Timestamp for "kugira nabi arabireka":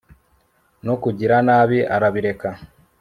1.01-2.49